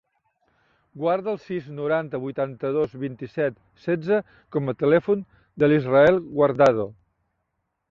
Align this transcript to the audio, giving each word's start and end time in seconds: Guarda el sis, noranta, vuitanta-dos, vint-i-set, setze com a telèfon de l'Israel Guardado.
Guarda 1.01 1.29
el 1.33 1.35
sis, 1.43 1.67
noranta, 1.79 2.21
vuitanta-dos, 2.23 2.95
vint-i-set, 3.03 3.61
setze 3.85 4.19
com 4.57 4.75
a 4.75 4.77
telèfon 4.81 5.23
de 5.65 5.71
l'Israel 5.73 6.21
Guardado. 6.35 6.91